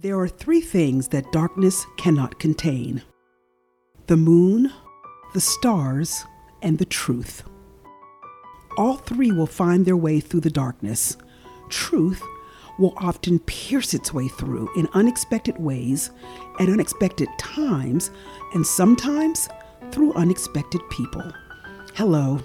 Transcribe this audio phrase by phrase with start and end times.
[0.00, 3.02] There are three things that darkness cannot contain
[4.06, 4.72] the moon,
[5.34, 6.24] the stars,
[6.62, 7.42] and the truth.
[8.76, 11.16] All three will find their way through the darkness.
[11.68, 12.22] Truth
[12.78, 16.12] will often pierce its way through in unexpected ways,
[16.60, 18.12] at unexpected times,
[18.54, 19.48] and sometimes
[19.90, 21.32] through unexpected people.
[21.96, 22.38] Hello,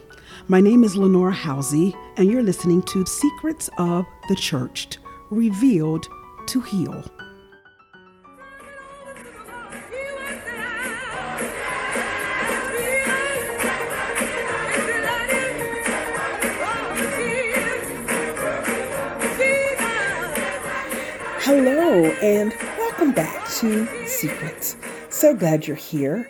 [0.48, 4.98] my name is Lenora Housey, and you're listening to Secrets of the Churched,
[5.30, 6.08] Revealed
[6.48, 7.04] to Heal.
[21.76, 24.78] Hello, and welcome back to Secrets.
[25.10, 26.30] So glad you're here.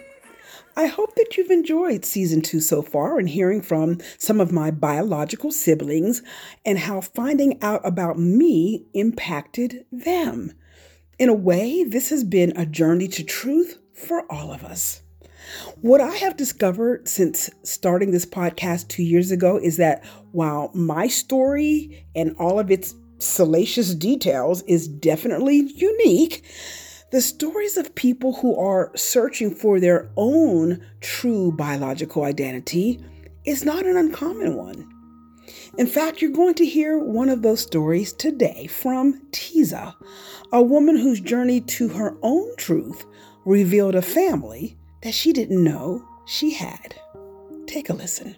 [0.78, 4.72] I hope that you've enjoyed season two so far and hearing from some of my
[4.72, 6.24] biological siblings
[6.64, 10.54] and how finding out about me impacted them.
[11.20, 15.02] In a way, this has been a journey to truth for all of us.
[15.82, 21.08] What I have discovered since starting this podcast two years ago is that while my
[21.08, 26.44] story and all of its salacious details is definitely unique.
[27.12, 33.00] The stories of people who are searching for their own true biological identity
[33.46, 34.90] is not an uncommon one.
[35.78, 39.96] In fact, you're going to hear one of those stories today from Tiza,
[40.52, 43.06] a woman whose journey to her own truth
[43.46, 46.96] revealed a family that she didn't know she had.
[47.68, 48.38] Take a listen.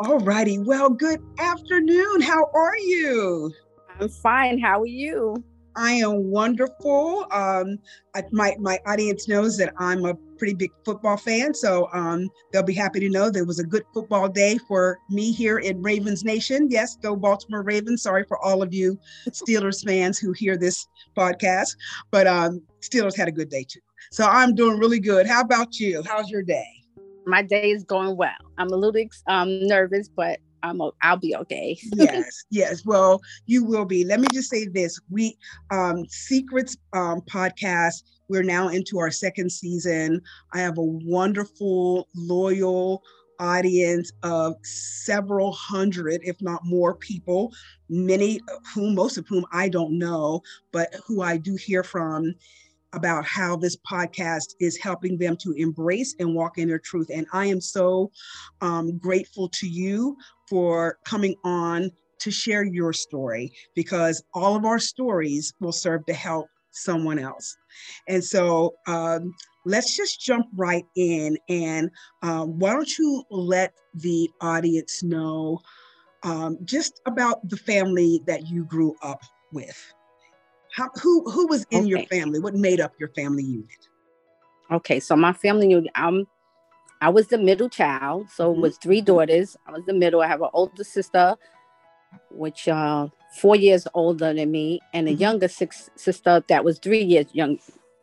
[0.00, 0.58] All righty.
[0.60, 2.20] Well, good afternoon.
[2.20, 3.52] How are you?
[3.98, 4.58] I'm fine.
[4.58, 5.42] How are you?
[5.74, 7.26] I am wonderful.
[7.32, 7.78] Um,
[8.14, 12.62] I, my my audience knows that I'm a pretty big football fan, so um, they'll
[12.62, 16.24] be happy to know there was a good football day for me here in Ravens
[16.24, 16.68] Nation.
[16.70, 18.02] Yes, go Baltimore Ravens.
[18.02, 18.98] Sorry for all of you
[19.30, 21.76] Steelers fans who hear this podcast,
[22.12, 23.80] but um, Steelers had a good day too.
[24.10, 25.26] So I'm doing really good.
[25.26, 26.02] How about you?
[26.06, 26.77] How's your day?
[27.28, 28.32] My day is going well.
[28.56, 31.78] I'm a little um, nervous, but I'm a, I'll be okay.
[31.94, 32.84] yes, yes.
[32.84, 34.04] Well, you will be.
[34.04, 35.36] Let me just say this: we
[35.70, 38.02] um, Secrets um, podcast.
[38.28, 40.20] We're now into our second season.
[40.52, 43.02] I have a wonderful, loyal
[43.40, 47.52] audience of several hundred, if not more, people.
[47.88, 52.34] Many of whom, most of whom, I don't know, but who I do hear from
[52.92, 57.10] about how this podcast is helping them to embrace and walk in their truth.
[57.12, 58.10] And I am so
[58.60, 60.16] um, grateful to you
[60.48, 61.90] for coming on
[62.20, 67.56] to share your story because all of our stories will serve to help someone else.
[68.08, 69.34] And so um,
[69.64, 71.38] let's just jump right in.
[71.48, 71.90] And
[72.22, 75.60] uh, why don't you let the audience know
[76.22, 79.22] um, just about the family that you grew up
[79.52, 79.94] with?
[80.78, 81.88] How, who who was in okay.
[81.88, 82.38] your family?
[82.38, 83.88] What made up your family unit?
[84.70, 86.24] Okay, so my family unit, um,
[87.00, 88.60] I was the middle child, so mm-hmm.
[88.60, 89.56] with three daughters.
[89.66, 90.20] I was the middle.
[90.20, 91.34] I have an older sister,
[92.30, 93.08] which uh
[93.40, 95.20] four years older than me, and a mm-hmm.
[95.20, 97.58] younger six sister that was three years young,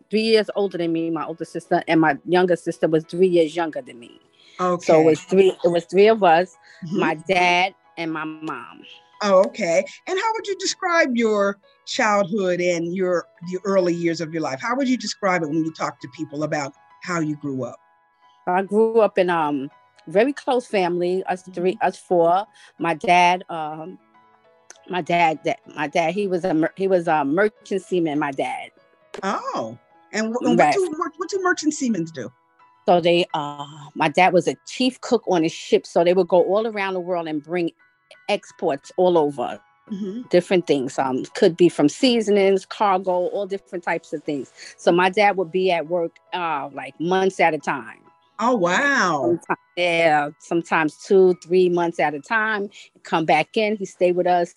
[0.09, 1.09] three years older than me.
[1.09, 4.19] My older sister and my younger sister was three years younger than me.
[4.59, 4.85] Okay.
[4.85, 5.55] So it was three.
[5.63, 6.57] It was three of us.
[6.85, 6.99] Mm-hmm.
[6.99, 8.81] My dad and my mom.
[9.21, 9.85] Oh, okay.
[10.07, 14.59] And how would you describe your childhood and your the early years of your life?
[14.61, 16.73] How would you describe it when you talk to people about
[17.03, 17.77] how you grew up?
[18.47, 19.69] I grew up in um
[20.07, 21.87] very close family, us three, mm-hmm.
[21.87, 22.45] us four.
[22.79, 23.97] My dad, um,
[24.89, 28.19] my dad, that my dad, he was a he was a merchant seaman.
[28.19, 28.71] My dad.
[29.23, 29.77] Oh,
[30.11, 30.57] and, what, right.
[30.57, 32.31] what, do, what do merchant seamen do?
[32.85, 33.65] So they, uh,
[33.95, 35.85] my dad was a chief cook on a ship.
[35.87, 37.71] So they would go all around the world and bring
[38.29, 39.59] exports all over.
[39.91, 40.23] Mm-hmm.
[40.29, 40.97] Different things.
[40.97, 44.51] Um, could be from seasonings, cargo, all different types of things.
[44.77, 47.99] So my dad would be at work uh like months at a time.
[48.39, 49.21] Oh wow.
[49.21, 52.69] Sometimes, yeah, sometimes two, three months at a time.
[53.03, 53.77] Come back in.
[53.77, 54.53] He stayed with us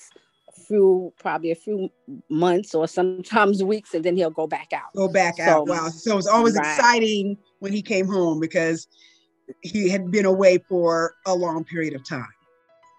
[0.69, 1.89] few, probably a few
[2.29, 4.93] months or sometimes weeks, and then he'll go back out.
[4.95, 5.69] Go back so, out.
[5.69, 5.89] Wow.
[5.89, 6.67] So it was always right.
[6.67, 8.87] exciting when he came home because
[9.63, 12.29] he had been away for a long period of time.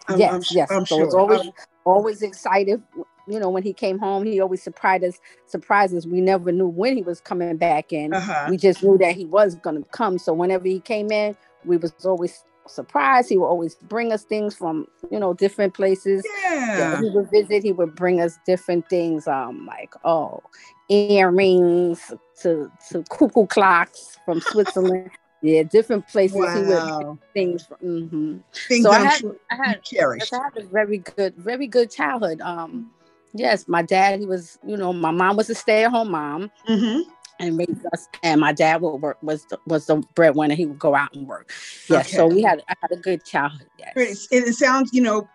[0.08, 0.72] I'm, yes, I'm, yes.
[0.72, 1.06] I'm so sure.
[1.06, 1.50] it's always
[1.90, 2.82] always excited.
[3.28, 5.20] You know, when he came home, he always surprised us.
[5.46, 6.06] Surprised us.
[6.06, 8.14] We never knew when he was coming back in.
[8.14, 8.48] Uh-huh.
[8.50, 10.18] We just knew that he was going to come.
[10.18, 13.30] So whenever he came in, we was always surprised.
[13.30, 16.24] He would always bring us things from you know different places.
[16.44, 17.02] Yeah.
[17.02, 17.64] He would visit.
[17.64, 19.28] He would bring us different things.
[19.28, 20.42] Um, like oh,
[20.90, 25.12] earrings to to cuckoo clocks from Switzerland.
[25.42, 26.56] Yeah, different places wow.
[26.56, 27.66] he would things.
[27.66, 28.38] From, mm-hmm.
[28.68, 32.42] things so I had, I had, I had a very good, very good childhood.
[32.42, 32.92] Um,
[33.34, 36.52] Yes, my dad, he was, you know, my mom was a stay-at-home mom.
[36.68, 37.10] Mm-hmm.
[37.42, 40.56] And raised us, and my dad would work was the, was the breadwinner.
[40.56, 41.54] He would go out and work.
[41.88, 42.18] Yes, okay.
[42.18, 43.70] so we had I had a good childhood.
[43.80, 45.26] Yes, it, it sounds you know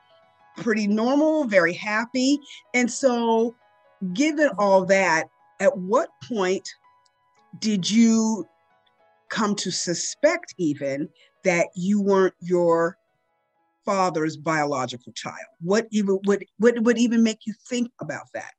[0.58, 2.38] pretty normal, very happy,
[2.74, 3.54] and so
[4.12, 5.30] given all that,
[5.60, 6.68] at what point
[7.58, 8.46] did you
[9.34, 11.08] come to suspect even
[11.42, 12.96] that you weren't your
[13.84, 15.46] father's biological child?
[15.60, 18.52] What even would what would even make you think about that?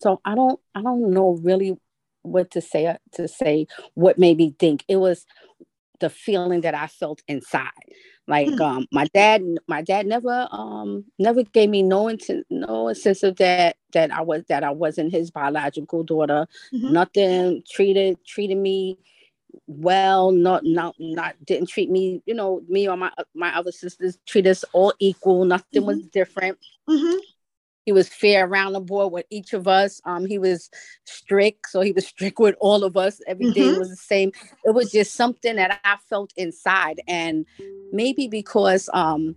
[0.00, 1.76] So I don't I don't know really
[2.22, 5.26] what to say to say what made me think it was
[6.00, 7.70] the feeling that I felt inside.
[8.28, 8.60] Like mm-hmm.
[8.60, 13.36] um, my dad, my dad never um never gave me no intent, no sense of
[13.36, 16.46] that that I was that I wasn't his biological daughter.
[16.72, 16.92] Mm-hmm.
[16.92, 18.98] Nothing treated treated me
[19.66, 24.18] well not not not didn't treat me you know me or my my other sisters
[24.26, 25.86] treat us all equal nothing mm-hmm.
[25.86, 26.58] was different
[26.88, 27.16] mm-hmm.
[27.84, 30.70] he was fair around the board with each of us um he was
[31.04, 33.78] strict so he was strict with all of us Everything mm-hmm.
[33.78, 34.32] was the same
[34.64, 37.44] it was just something that i felt inside and
[37.92, 39.34] maybe because um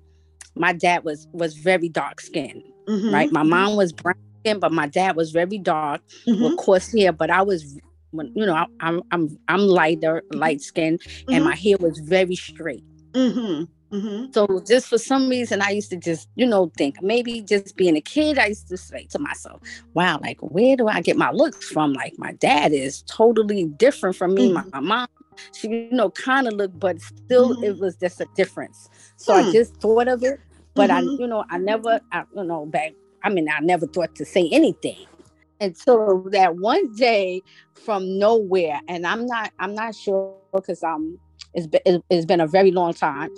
[0.55, 3.13] my dad was was very dark skinned mm-hmm.
[3.13, 6.55] right my mom was brown skin but my dad was very dark with mm-hmm.
[6.55, 7.79] coarse hair but i was
[8.11, 10.39] when you know I, am I'm I'm lighter, mm-hmm.
[10.39, 11.33] light skinned, mm-hmm.
[11.33, 12.83] and my hair was very straight.
[13.11, 13.63] Mm-hmm.
[13.95, 14.31] Mm-hmm.
[14.33, 17.95] So just for some reason, I used to just you know think maybe just being
[17.95, 19.61] a kid, I used to say to myself,
[19.93, 21.93] "Wow, like where do I get my looks from?
[21.93, 24.53] Like my dad is totally different from me.
[24.53, 24.87] My, my mm-hmm.
[24.87, 25.07] mom."
[25.53, 27.79] She, you know, kind of looked, but still, it mm-hmm.
[27.79, 28.89] was just a difference.
[29.15, 29.51] So I hmm.
[29.53, 30.37] just thought of it,
[30.73, 32.91] but I, you know, I never, I, you know, back.
[33.23, 35.05] I mean, I never thought to say anything
[35.59, 37.41] until that one day
[37.73, 41.17] from nowhere and i'm not i'm not sure because um
[41.53, 43.29] it's been, it's been a very long time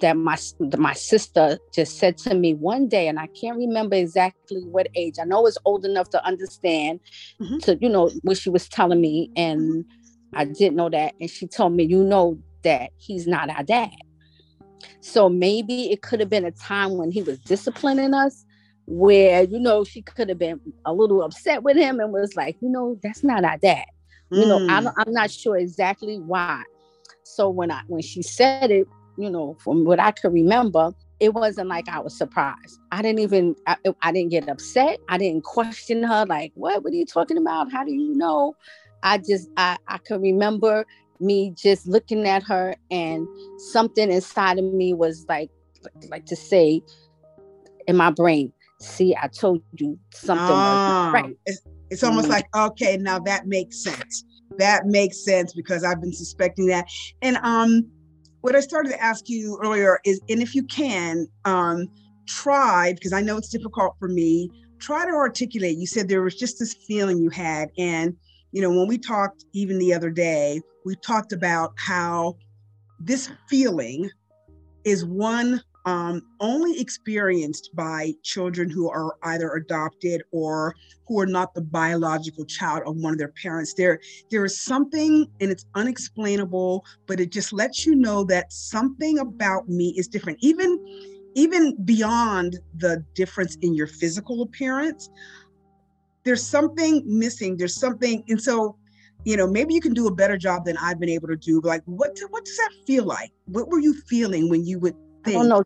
[0.00, 0.36] that my
[0.78, 5.16] my sister just said to me one day and i can't remember exactly what age
[5.20, 7.00] i know it's old enough to understand
[7.40, 7.58] mm-hmm.
[7.58, 9.84] to you know what she was telling me and
[10.34, 13.90] i didn't know that and she told me you know that he's not our dad
[15.00, 18.45] so maybe it could have been a time when he was disciplining us
[18.86, 22.56] where you know she could have been a little upset with him and was like
[22.60, 23.84] you know that's not our dad.
[24.32, 24.40] Mm.
[24.40, 24.94] you know I'm, mm.
[24.96, 26.62] I'm not sure exactly why.
[27.24, 28.86] So when i when she said it
[29.18, 32.78] you know from what i could remember it wasn't like i was surprised.
[32.92, 35.00] I didn't even I, I didn't get upset.
[35.08, 36.84] I didn't question her like what?
[36.84, 37.72] What are you talking about?
[37.72, 38.54] How do you know?
[39.02, 40.86] I just i i could remember
[41.20, 43.26] me just looking at her and
[43.58, 45.50] something inside of me was like
[46.10, 46.82] like to say
[47.86, 51.36] in my brain see, I told you something ah, right.
[51.46, 52.32] It's, it's almost mm-hmm.
[52.32, 54.24] like, okay, now that makes sense.
[54.58, 56.86] That makes sense because I've been suspecting that.
[57.22, 57.88] And um,
[58.40, 61.86] what I started to ask you earlier is, and if you can, um,
[62.26, 65.76] try, because I know it's difficult for me, try to articulate.
[65.76, 67.70] You said there was just this feeling you had.
[67.78, 68.16] And,
[68.52, 72.36] you know, when we talked even the other day, we talked about how
[72.98, 74.10] this feeling
[74.84, 80.74] is one um, only experienced by children who are either adopted or
[81.06, 83.72] who are not the biological child of one of their parents.
[83.72, 89.20] There, there is something, and it's unexplainable, but it just lets you know that something
[89.20, 95.08] about me is different, even, even beyond the difference in your physical appearance.
[96.24, 97.56] There's something missing.
[97.56, 98.76] There's something, and so
[99.24, 101.60] you know maybe you can do a better job than i've been able to do
[101.64, 104.94] like what what does that feel like what were you feeling when you would
[105.26, 105.36] think?
[105.36, 105.64] I don't know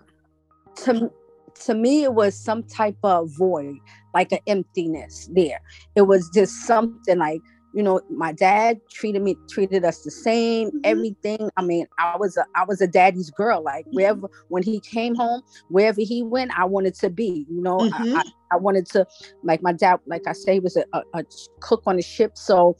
[0.84, 1.10] to
[1.54, 3.76] to me it was some type of void
[4.14, 5.60] like an emptiness there
[5.94, 7.40] it was just something like
[7.72, 10.78] you know my dad treated me treated us the same mm-hmm.
[10.84, 11.50] everything.
[11.56, 13.62] I mean i was a i was a daddy's girl.
[13.62, 13.96] Like mm-hmm.
[13.96, 18.16] wherever when he came home wherever he went i wanted to be you know mm-hmm.
[18.16, 19.06] I, I, I, wanted to
[19.42, 21.24] like my dad like i say he was a, a, a
[21.60, 22.36] cook on the ship.
[22.36, 22.76] So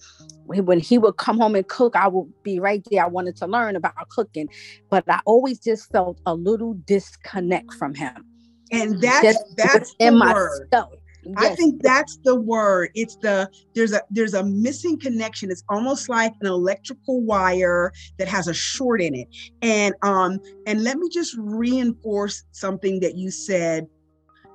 [0.47, 3.05] when he would come home and cook i would be right there.
[3.05, 4.49] I wanted to learn about cooking
[4.89, 8.25] but i always just felt a little disconnect from him.
[8.73, 11.35] And that's just, that's in myself Yes.
[11.37, 12.91] I think that's the word.
[12.95, 15.51] It's the there's a there's a missing connection.
[15.51, 19.29] It's almost like an electrical wire that has a short in it.
[19.63, 23.87] And um and let me just reinforce something that you said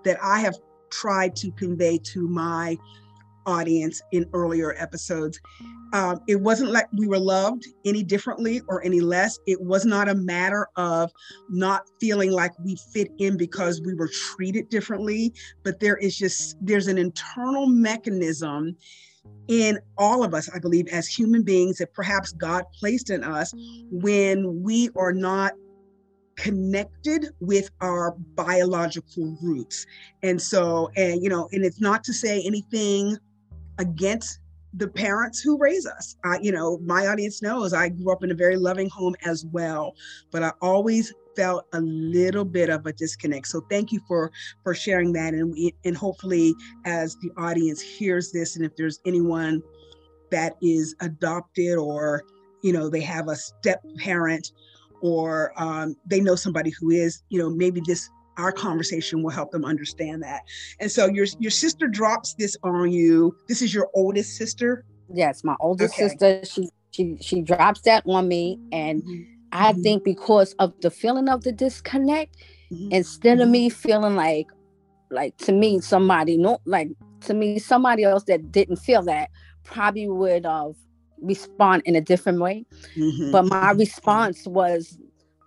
[0.04, 0.56] that I have
[0.90, 2.78] tried to convey to my
[3.46, 5.40] audience in earlier episodes.
[5.94, 9.40] Um, it wasn't like we were loved any differently or any less.
[9.48, 11.12] It was not a matter of
[11.50, 15.34] not feeling like we fit in because we were treated differently,
[15.64, 18.76] but there is just, there's an internal mechanism
[19.48, 23.54] in all of us, I believe, as human beings that perhaps God placed in us
[23.92, 25.54] when we are not
[26.36, 29.86] connected with our biological roots.
[30.24, 33.18] And so, and you know, and it's not to say anything
[33.78, 34.40] against
[34.74, 36.18] the parents who raise us.
[36.26, 39.46] I, you know, my audience knows I grew up in a very loving home as
[39.46, 39.96] well,
[40.32, 43.48] but I always felt a little bit of a disconnect.
[43.48, 44.32] So thank you for
[44.64, 46.54] for sharing that, and we, and hopefully
[46.86, 49.62] as the audience hears this, and if there's anyone
[50.32, 52.24] that is adopted or
[52.62, 54.52] you know they have a step parent
[55.02, 59.52] or um, they know somebody who is, you know, maybe this our conversation will help
[59.52, 60.44] them understand that.
[60.80, 63.36] And so your your sister drops this on you.
[63.48, 64.84] This is your oldest sister.
[65.14, 66.10] Yes, my oldest okay.
[66.10, 66.46] sister.
[66.46, 69.24] She she she drops that on me, and mm-hmm.
[69.52, 69.82] I mm-hmm.
[69.82, 72.38] think because of the feeling of the disconnect,
[72.72, 72.92] mm-hmm.
[72.92, 73.52] instead of mm-hmm.
[73.52, 74.48] me feeling like
[75.12, 76.90] like to me somebody no like
[77.22, 79.30] to me somebody else that didn't feel that
[79.64, 80.74] probably would have
[81.22, 82.66] respond in a different way.
[82.96, 83.32] Mm-hmm.
[83.32, 84.98] But my response was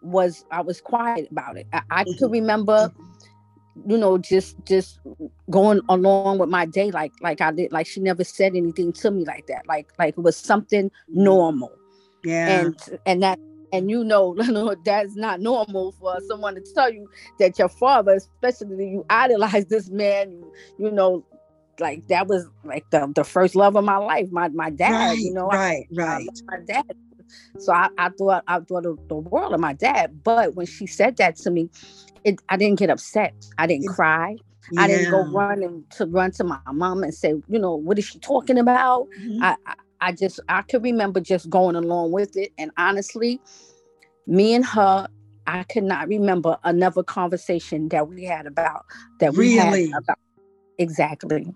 [0.02, 1.67] was I was quiet about it.
[1.73, 2.19] I, I mm-hmm.
[2.19, 2.93] could remember,
[3.87, 5.00] you know, just just
[5.50, 7.73] going along with my day like like I did.
[7.73, 9.67] Like she never said anything to me like that.
[9.67, 11.25] Like like it was something mm-hmm.
[11.25, 11.73] normal.
[12.25, 12.61] Yeah.
[12.61, 12.76] And
[13.07, 13.38] and that
[13.73, 17.69] and you know, you know that's not normal for someone to tell you that your
[17.69, 21.25] father, especially you idolize this man, you, you know,
[21.81, 25.19] like that was like the, the first love of my life my my dad right,
[25.19, 26.97] you know right I, right I my dad
[27.58, 30.87] so I, I thought I thought of the world of my dad but when she
[30.87, 31.70] said that to me
[32.25, 34.37] it I didn't get upset I didn't cry
[34.73, 34.82] yeah.
[34.82, 38.06] I didn't go running to run to my mom and say you know what is
[38.06, 39.42] she talking about mm-hmm.
[39.42, 43.40] I, I I just I could remember just going along with it and honestly
[44.26, 45.08] me and her
[45.47, 48.85] I could not remember another conversation that we had about
[49.18, 49.90] that we really?
[49.90, 50.18] had about
[50.78, 51.54] exactly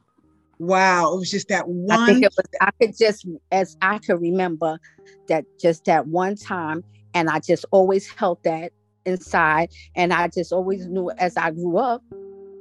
[0.62, 1.90] Wow, it was just that one.
[1.90, 2.46] I think it was.
[2.60, 4.78] I could just, as I could remember,
[5.26, 8.70] that just that one time, and I just always held that
[9.04, 12.04] inside, and I just always knew as I grew up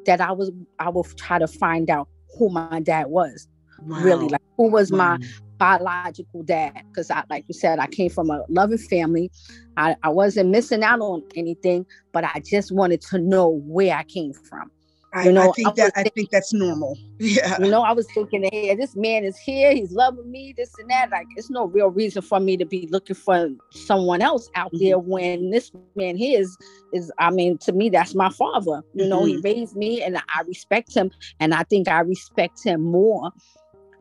[0.07, 3.47] that I was, I would try to find out who my dad was.
[3.83, 3.99] Wow.
[3.99, 5.19] Really, like who was wow.
[5.19, 5.27] my
[5.59, 6.81] biological dad?
[6.87, 9.29] Because I, like you said, I came from a loving family.
[9.77, 14.05] I, I wasn't missing out on anything, but I just wanted to know where I
[14.05, 14.71] came from.
[15.13, 16.97] I, you know, I think I that thinking, I think that's normal.
[17.19, 17.61] Yeah.
[17.61, 20.89] You know, I was thinking, hey, this man is here, he's loving me, this and
[20.89, 21.11] that.
[21.11, 24.85] Like, it's no real reason for me to be looking for someone else out mm-hmm.
[24.85, 26.57] there when this man here is
[26.93, 27.11] is.
[27.19, 28.81] I mean, to me, that's my father.
[28.93, 29.09] You mm-hmm.
[29.09, 29.41] know, he mm-hmm.
[29.41, 33.31] raised me, and I respect him, and I think I respect him more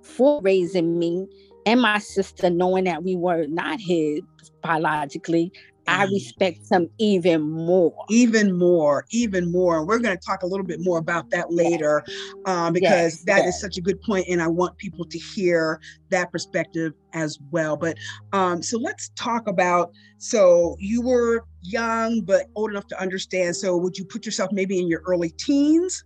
[0.02, 1.26] for raising me
[1.66, 4.20] and my sister, knowing that we were not his
[4.62, 5.52] biologically
[5.90, 6.12] I mm.
[6.12, 7.92] respect him even more.
[8.08, 9.84] Even more, even more.
[9.84, 12.04] We're going to talk a little bit more about that later
[12.46, 13.54] um, because yes, that yes.
[13.56, 15.80] is such a good point, and I want people to hear
[16.10, 17.76] that perspective as well.
[17.76, 17.98] But
[18.32, 19.90] um, so let's talk about.
[20.18, 23.56] So you were young but old enough to understand.
[23.56, 26.04] So would you put yourself maybe in your early teens?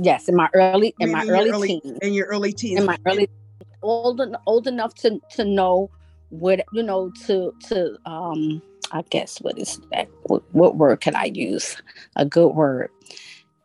[0.00, 1.98] Yes, in my early in maybe my in early, early teens.
[2.02, 2.80] In your early teens.
[2.80, 3.28] In my early
[3.82, 5.90] old old enough to to know
[6.30, 10.08] what you know to to um I guess what is that?
[10.24, 11.76] What, what word could I use?
[12.16, 12.90] A good word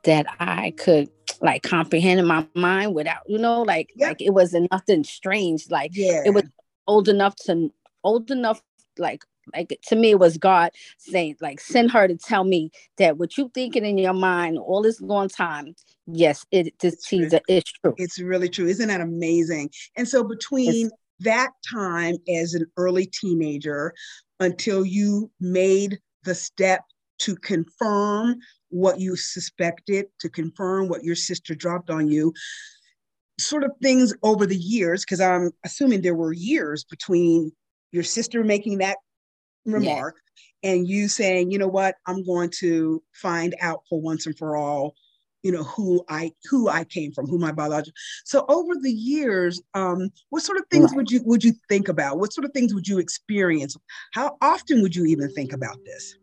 [0.03, 1.09] that I could
[1.41, 4.09] like comprehend in my mind without, you know, like yep.
[4.09, 5.69] like it wasn't nothing strange.
[5.69, 6.23] Like yeah.
[6.25, 6.43] it was
[6.87, 7.71] old enough to
[8.03, 8.61] old enough
[8.97, 9.23] like
[9.55, 13.37] like to me it was god saying like send her to tell me that what
[13.37, 15.73] you thinking in your mind all this long time
[16.05, 20.87] yes it this Tiza is true it's really true isn't that amazing and so between
[20.87, 23.93] it's, that time as an early teenager
[24.41, 26.81] until you made the step
[27.19, 32.33] to confirm what you suspected, to confirm what your sister dropped on you.
[33.39, 37.51] Sort of things over the years, because I'm assuming there were years between
[37.91, 38.97] your sister making that
[39.65, 40.15] remark
[40.63, 40.71] yeah.
[40.71, 44.57] and you saying, you know what, I'm going to find out for once and for
[44.57, 44.95] all
[45.43, 47.93] you know who i who i came from who my biological
[48.25, 52.19] so over the years um what sort of things would you would you think about?
[52.19, 53.77] What sort of things would you experience?
[54.13, 56.15] How often would you even think about this?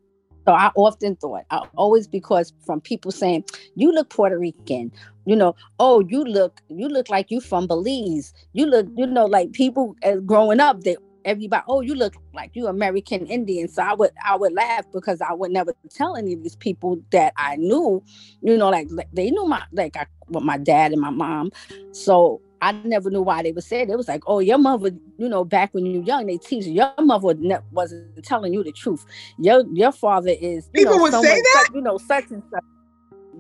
[0.47, 3.45] So I often thought, I, always because from people saying,
[3.75, 4.93] "You look Puerto Rican,"
[5.27, 9.27] you know, "Oh, you look, you look like you from Belize." You look, you know,
[9.27, 9.95] like people
[10.25, 10.97] growing up, they
[11.29, 13.69] everybody, oh, you look like you American Indian.
[13.69, 16.99] So I would I would laugh because I would never tell any of these people
[17.11, 18.03] that I knew,
[18.43, 21.51] you know, like, like they knew my like I, well, my dad and my mom.
[21.93, 23.91] So I never knew why they would say it.
[23.91, 26.67] It was like, oh, your mother, you know, back when you were young, they teach
[26.67, 27.35] you, your mother
[27.71, 29.05] wasn't telling you the truth.
[29.39, 32.43] Your your father is, you people know, would say that, such, you know, such and
[32.51, 32.65] such.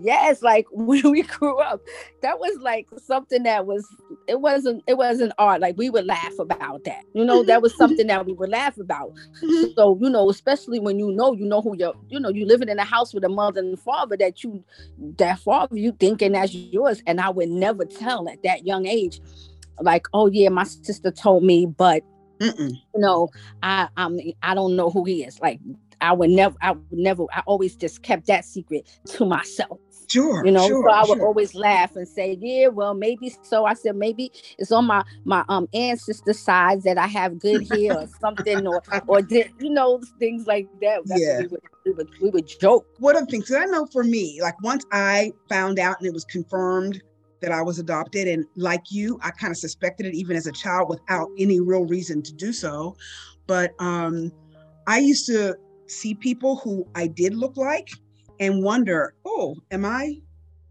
[0.00, 1.80] Yes like when we grew up
[2.22, 3.86] that was like something that was
[4.26, 7.76] it wasn't it wasn't art like we would laugh about that you know that was
[7.76, 9.12] something that we would laugh about
[9.42, 9.72] mm-hmm.
[9.76, 12.68] so you know especially when you know you know who you're you know you living
[12.68, 14.62] in a house with a mother and father that you
[15.16, 19.20] that father you thinking that's yours and i would never tell at that young age
[19.80, 22.02] like oh yeah my sister told me but
[22.40, 22.70] Mm-mm.
[22.70, 23.28] you know
[23.62, 25.60] i i'm i don't know who he is like
[26.00, 29.78] I would never, I would never, I always just kept that secret to myself.
[30.08, 30.44] Sure.
[30.44, 31.26] You know, sure, so I would sure.
[31.26, 33.66] always laugh and say, Yeah, well, maybe so.
[33.66, 37.98] I said, maybe it's on my my um ancestor sides that I have good hair
[37.98, 41.02] or something, or or did you know things like that.
[41.04, 41.40] That's yeah.
[41.40, 42.86] We would, we would, we would joke.
[42.98, 43.52] What other things?
[43.52, 47.02] I know for me, like once I found out and it was confirmed
[47.42, 50.52] that I was adopted, and like you, I kind of suspected it even as a
[50.52, 52.96] child without any real reason to do so.
[53.46, 54.32] But um
[54.86, 55.54] I used to
[55.88, 57.90] see people who I did look like
[58.40, 60.20] and wonder, oh, am I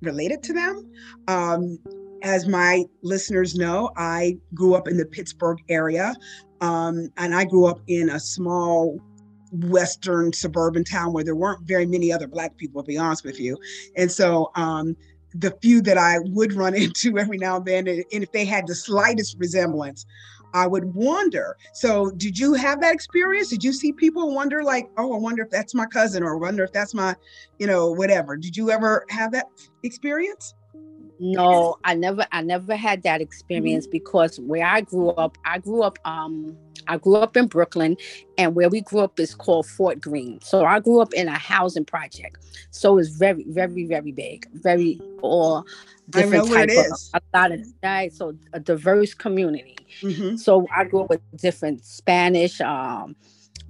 [0.01, 0.91] related to them?
[1.27, 1.79] Um,
[2.23, 6.15] as my listeners know, I grew up in the Pittsburgh area,
[6.61, 8.99] um, and I grew up in a small
[9.51, 13.39] western suburban town where there weren't very many other black people to be honest with
[13.39, 13.57] you
[13.95, 14.95] and so um,
[15.33, 18.67] the few that i would run into every now and then and if they had
[18.67, 20.05] the slightest resemblance
[20.53, 21.57] I would wonder.
[21.73, 23.49] So, did you have that experience?
[23.49, 26.63] Did you see people wonder, like, oh, I wonder if that's my cousin, or wonder
[26.63, 27.15] if that's my,
[27.59, 28.37] you know, whatever?
[28.37, 29.47] Did you ever have that
[29.83, 30.53] experience?
[31.19, 33.91] No, I never, I never had that experience mm-hmm.
[33.91, 36.55] because where I grew up, I grew up, um,
[36.87, 37.97] I grew up in Brooklyn,
[38.37, 40.39] and where we grew up is called Fort Greene.
[40.41, 42.37] So I grew up in a housing project.
[42.71, 45.65] So it's very, very, very big, very all
[46.09, 49.75] different type of a lot of right, so a diverse community.
[50.01, 50.37] Mm-hmm.
[50.37, 53.15] So I grew up with different Spanish, um,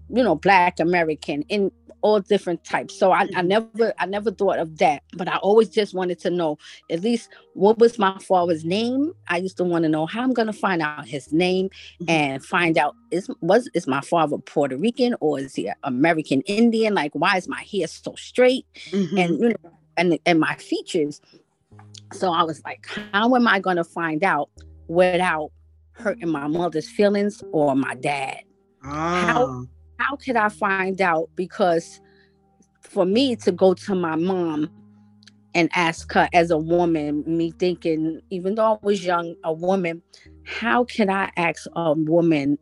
[0.10, 2.98] you know, Black American, in all different types.
[2.98, 3.48] So I, I mm-hmm.
[3.48, 6.58] never I never thought of that, but I always just wanted to know
[6.90, 9.14] at least what was my father's name.
[9.28, 12.10] I used to want to know how I'm gonna find out his name mm-hmm.
[12.10, 16.94] and find out is was is my father Puerto Rican or is he American Indian?
[16.94, 18.66] Like why is my hair so straight?
[18.92, 19.18] Mm-hmm.
[19.18, 21.22] And you know and and my features.
[22.14, 24.50] So I was like, how am I gonna find out
[24.88, 25.52] without
[25.92, 28.42] hurting my mother's feelings or my dad?
[28.84, 29.26] Ah.
[29.26, 29.68] How
[30.00, 31.30] how could I find out?
[31.36, 32.02] Because
[32.82, 34.70] for me to go to my mom
[35.54, 40.02] and ask her as a woman, me thinking, even though I was young, a woman,
[40.46, 42.58] how can I ask a woman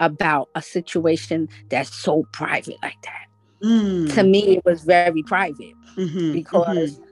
[0.00, 3.26] about a situation that's so private like that?
[3.62, 4.14] Mm.
[4.14, 7.04] To me, it was very private mm-hmm, because mm-hmm.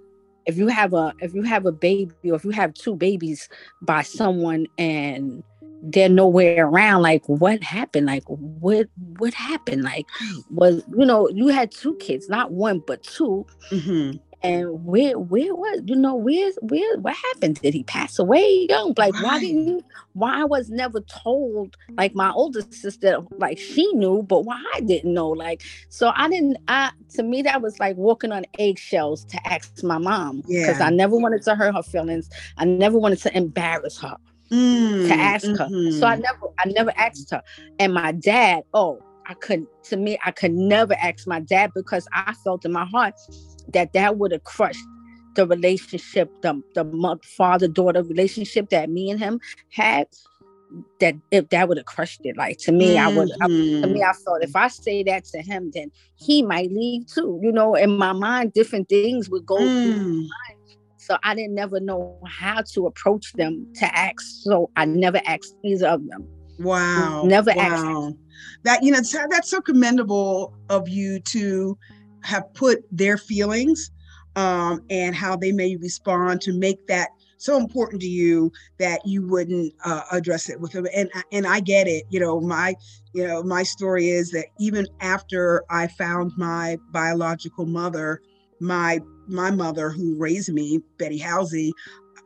[0.47, 3.51] if you have a if you have a baby or if you have two babies
[3.83, 5.43] by someone and
[5.83, 8.07] they're nowhere around like what happened?
[8.07, 8.89] Like what
[9.19, 9.83] what happened?
[9.83, 10.07] Like
[10.51, 14.17] was you know you had two kids not one but 2 mm-hmm.
[14.43, 17.61] and where where was you know where where what happened?
[17.61, 18.95] Did he pass away young?
[18.97, 19.23] Like right.
[19.23, 24.23] why didn't you why I was never told like my older sister like she knew
[24.23, 25.29] but why I didn't know?
[25.29, 29.83] Like so I didn't I to me that was like walking on eggshells to ask
[29.85, 30.87] my mom because yeah.
[30.87, 32.29] I never wanted to hurt her feelings.
[32.57, 34.17] I never wanted to embarrass her
[34.51, 35.57] mm, to ask mm-hmm.
[35.57, 35.93] her.
[35.93, 36.23] So I mm-hmm.
[36.23, 37.43] never I never asked her.
[37.79, 42.09] And my dad, oh, I couldn't to me, I could never ask my dad because
[42.13, 43.15] I felt in my heart
[43.73, 44.85] that that would have crushed
[45.35, 50.09] the relationship, the the father daughter relationship that me and him had.
[51.01, 53.09] That if that would have crushed it, like to me, mm-hmm.
[53.09, 53.31] I would.
[53.41, 57.41] to me, I thought if I say that to him, then he might leave too.
[57.43, 59.61] You know, in my mind, different things would go mm.
[59.61, 60.58] through my mind
[61.09, 64.21] so I didn't never know how to approach them to ask.
[64.43, 66.29] So I never asked either of them.
[66.59, 67.23] Wow.
[67.25, 68.09] Never wow.
[68.09, 68.17] asked.
[68.65, 71.79] That you know that's so commendable of you to
[72.23, 73.91] have put their feelings
[74.37, 79.27] um, and how they may respond to make that so important to you that you
[79.27, 82.75] wouldn't uh, address it with them and and I get it you know my
[83.13, 88.21] you know my story is that even after I found my biological mother
[88.61, 91.73] my my mother who raised me, Betty Housey,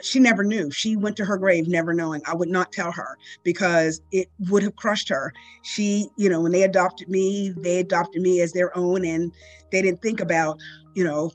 [0.01, 0.71] she never knew.
[0.71, 2.23] She went to her grave never knowing.
[2.27, 5.33] I would not tell her because it would have crushed her.
[5.63, 9.33] She, you know, when they adopted me, they adopted me as their own and
[9.71, 10.59] they didn't think about,
[10.95, 11.31] you know,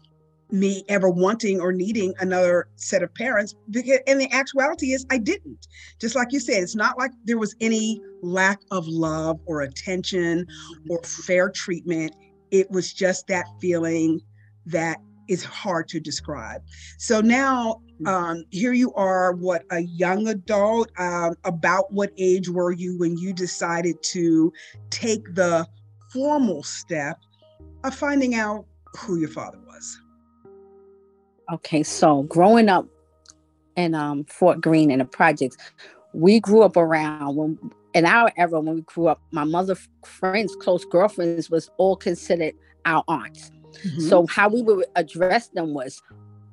[0.49, 5.17] me ever wanting or needing another set of parents because and the actuality is I
[5.17, 5.67] didn't.
[5.99, 10.45] Just like you said, it's not like there was any lack of love or attention
[10.89, 11.21] or mm-hmm.
[11.23, 12.15] fair treatment.
[12.51, 14.21] It was just that feeling
[14.67, 16.61] that is hard to describe.
[16.97, 18.07] So now mm.
[18.07, 20.91] um, here you are, what a young adult.
[20.97, 24.51] Um, about what age were you when you decided to
[24.89, 25.67] take the
[26.11, 27.19] formal step
[27.83, 28.65] of finding out
[28.97, 30.01] who your father was?
[31.53, 32.87] Okay, so growing up
[33.75, 35.55] in um, Fort Greene in the projects,
[36.13, 37.57] we grew up around when
[37.93, 42.53] in our era when we grew up, my mother's friends, close girlfriends, was all considered
[42.85, 43.51] our aunts.
[43.85, 44.01] Mm-hmm.
[44.01, 46.01] So how we would address them was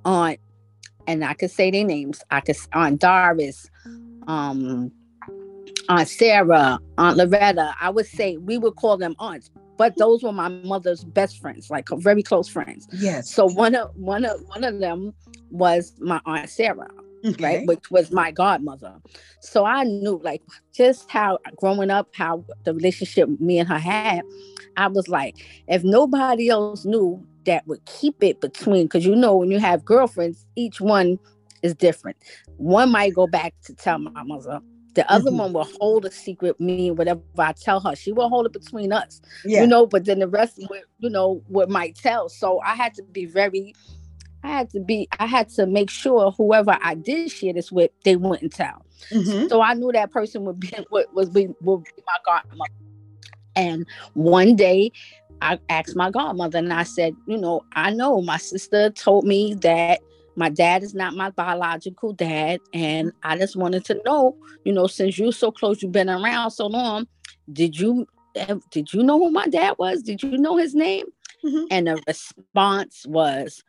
[0.04, 0.40] aunt,
[1.06, 2.22] and I could say their names.
[2.30, 3.68] I could Aunt Doris,
[4.26, 4.92] um,
[5.88, 7.74] Aunt Sarah, Aunt Loretta.
[7.80, 11.70] I would say we would call them aunts, but those were my mother's best friends,
[11.70, 12.88] like very close friends.
[12.92, 13.30] Yes.
[13.30, 15.14] So one of one of one of them
[15.50, 16.90] was my aunt Sarah,
[17.24, 17.58] okay.
[17.58, 18.94] right, which was my godmother.
[19.40, 24.22] So I knew like just how growing up, how the relationship me and her had.
[24.76, 25.36] I was like,
[25.68, 29.84] if nobody else knew, that would keep it between, because you know when you have
[29.84, 31.18] girlfriends, each one
[31.62, 32.16] is different.
[32.56, 34.60] One might go back to tell my mother
[34.94, 35.38] the other mm-hmm.
[35.38, 37.96] one will hold a secret, me, whatever I tell her.
[37.96, 39.20] She will hold it between us.
[39.44, 39.62] Yeah.
[39.62, 40.58] You know, but then the rest
[40.98, 42.28] you know, what might tell.
[42.28, 43.74] So I had to be very,
[44.44, 47.90] I had to be, I had to make sure whoever I did share this with,
[48.04, 48.84] they wouldn't tell.
[49.10, 49.48] Mm-hmm.
[49.48, 52.70] So I knew that person would be was be would be my godmother.
[53.56, 54.92] And one day
[55.40, 59.54] I asked my godmother and I said, you know, I know my sister told me
[59.54, 60.00] that
[60.36, 64.88] my dad is not my biological dad and i just wanted to know you know
[64.88, 67.06] since you're so close you've been around so long
[67.52, 68.04] did you
[68.70, 71.06] did you know who my dad was did you know his name
[71.44, 71.66] mm-hmm.
[71.70, 73.62] and the response was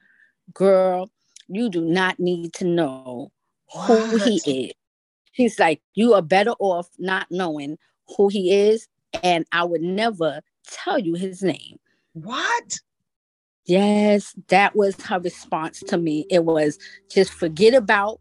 [0.54, 1.10] girl
[1.48, 3.32] you do not need to know
[3.72, 3.88] what?
[3.88, 4.74] who he is
[5.32, 7.78] he's like you are better off not knowing
[8.16, 8.88] who he is
[9.24, 11.78] and i would never tell you his name
[12.14, 12.80] what
[13.66, 16.26] Yes, that was her response to me.
[16.30, 16.78] It was
[17.10, 18.20] just forget about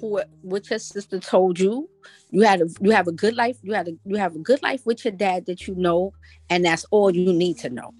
[0.00, 1.90] who what your sister told you.
[2.30, 3.58] You had a you have a good life.
[3.62, 6.12] You had a you have a good life with your dad that you know,
[6.48, 7.92] and that's all you need to know.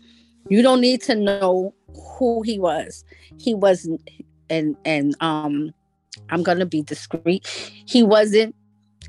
[0.48, 3.04] You don't need to know who he was.
[3.38, 4.08] He wasn't,
[4.50, 5.72] and and um,
[6.30, 7.46] I'm gonna be discreet.
[7.86, 8.54] He wasn't,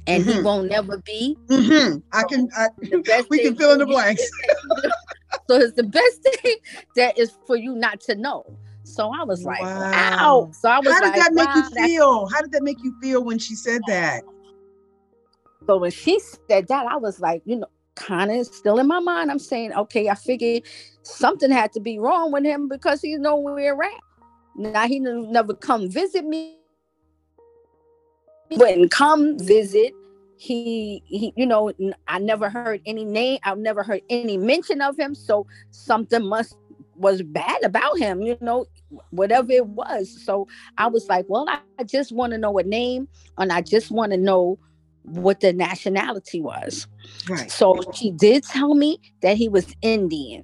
[0.08, 0.38] and mm-hmm.
[0.38, 1.38] he won't never be.
[1.48, 2.00] Mm-hmm.
[2.12, 2.50] I can.
[2.56, 2.68] I,
[3.30, 4.30] we can fill in the blanks.
[5.48, 6.58] So it's the best thing
[6.96, 8.46] that is for you not to know.
[8.84, 9.92] So I was like, wow.
[9.92, 10.52] wow.
[10.54, 12.28] So I was How did like, that make wow, you feel?
[12.28, 14.24] How did that make you feel when she said that?
[15.66, 19.00] So when she said that, I was like, you know, kind of still in my
[19.00, 19.30] mind.
[19.30, 20.64] I'm saying, okay, I figured
[21.10, 24.02] something had to be wrong with him because he's nowhere around.
[24.56, 26.58] Now he never come visit me.
[28.50, 29.94] He wouldn't come visit.
[30.38, 31.74] He he you know
[32.08, 35.14] i never heard any name i've never heard any mention of him.
[35.14, 36.58] So something must
[36.96, 38.66] was bad about him you know
[39.12, 40.24] whatever it was.
[40.26, 43.62] So i was like well i, I just want to know a name and i
[43.62, 44.58] just want to know
[45.04, 46.86] what the nationality was.
[47.28, 47.50] Right.
[47.50, 50.44] So she did tell me that he was indian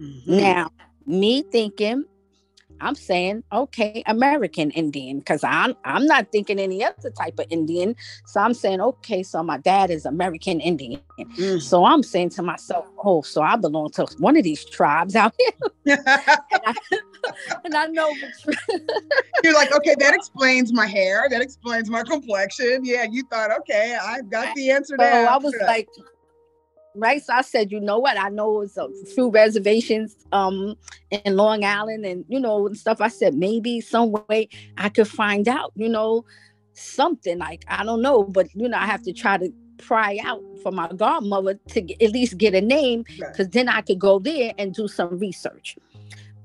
[0.00, 0.36] mm-hmm.
[0.36, 0.70] now
[1.06, 2.04] me thinking
[2.80, 7.96] I'm saying, okay, American Indian, because I'm I'm not thinking any other type of Indian.
[8.26, 11.00] So I'm saying, okay, so my dad is American Indian.
[11.18, 11.62] Mm.
[11.62, 15.34] So I'm saying to myself, oh, so I belong to one of these tribes out
[15.38, 15.70] here.
[15.96, 16.74] and, I,
[17.64, 18.12] and, I, know
[19.44, 22.84] you're like, okay, that explains my hair, that explains my complexion.
[22.84, 25.34] Yeah, you thought, okay, I've got the answer so now.
[25.34, 25.88] I was like,
[26.96, 27.22] right?
[27.22, 28.18] So I said, you know what?
[28.18, 30.76] I know it's a few reservations um
[31.10, 33.00] in Long Island and you know and stuff.
[33.00, 36.24] I said maybe some way I could find out, you know,
[36.72, 40.42] something like I don't know, but you know, I have to try to pry out
[40.62, 43.52] for my godmother to get, at least get a name because right.
[43.52, 45.76] then I could go there and do some research.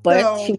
[0.03, 0.57] But so, she,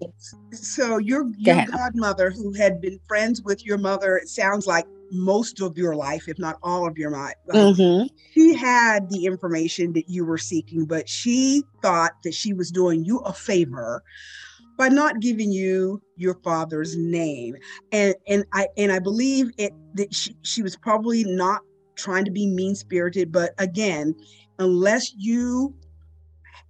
[0.57, 5.61] so your your godmother, who had been friends with your mother, it sounds like most
[5.61, 7.35] of your life, if not all of your life.
[7.51, 8.07] Mm-hmm.
[8.33, 13.05] She had the information that you were seeking, but she thought that she was doing
[13.05, 14.03] you a favor
[14.79, 17.57] by not giving you your father's name.
[17.93, 21.61] And and I and I believe it that she, she was probably not
[21.95, 24.15] trying to be mean spirited, but again,
[24.59, 25.75] unless you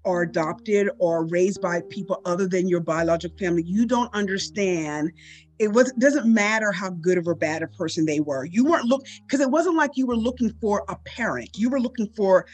[0.04, 5.12] are adopted or raised by people other than your biological family, you don't understand
[5.62, 8.44] it was doesn't matter how good of or bad a person they were.
[8.44, 11.50] You weren't look because it wasn't like you were looking for a parent.
[11.56, 12.46] You were looking for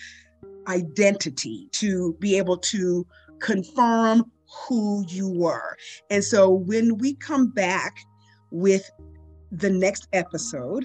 [0.67, 3.07] identity to be able to
[3.41, 5.75] confirm who you were.
[6.11, 7.97] And so when we come back
[8.51, 8.91] with
[9.51, 10.85] the next episode,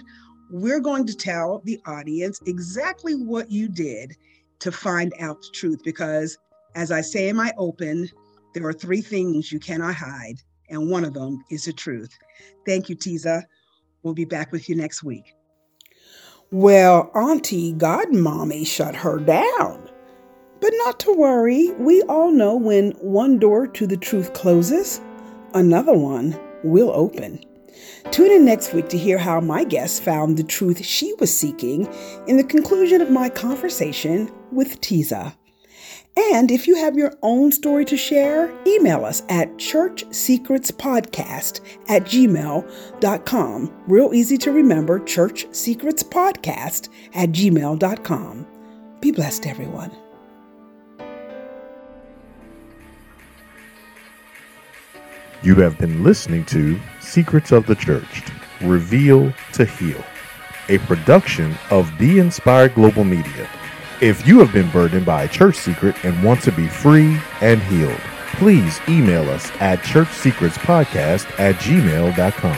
[0.49, 4.15] we're going to tell the audience exactly what you did
[4.59, 6.37] to find out the truth because
[6.75, 8.09] as I say in my open,
[8.53, 10.37] there are three things you cannot hide
[10.69, 12.17] and one of them is the truth.
[12.65, 13.43] Thank you, Tiza.
[14.01, 15.33] We'll be back with you next week.
[16.51, 19.89] Well, Auntie Godmommy shut her down.
[20.61, 25.01] But not to worry, we all know when one door to the truth closes,
[25.53, 27.43] another one will open.
[28.11, 31.87] Tune in next week to hear how my guest found the truth she was seeking
[32.27, 35.33] in the conclusion of my conversation with Tiza.
[36.15, 43.73] And if you have your own story to share, email us at churchsecretspodcast at gmail.com.
[43.87, 48.47] Real easy to remember, churchsecretspodcast at gmail.com.
[49.01, 49.91] Be blessed, everyone.
[55.41, 58.23] You have been listening to Secrets of the Church
[58.61, 60.01] Reveal to Heal,
[60.69, 63.49] a production of Be Inspired Global Media.
[64.03, 67.63] If you have been burdened by a church secret and want to be free and
[67.63, 68.01] healed,
[68.33, 72.57] please email us at churchsecretspodcast at gmail.com.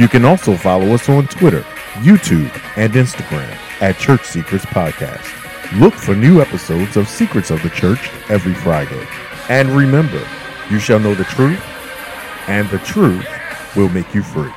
[0.00, 1.62] You can also follow us on Twitter,
[1.94, 5.80] YouTube, and Instagram at Church Secrets Podcast.
[5.80, 9.04] Look for new episodes of Secrets of the Church every Friday.
[9.48, 10.24] And remember,
[10.70, 11.60] you shall know the truth,
[12.46, 13.26] and the truth
[13.74, 14.52] will make you free.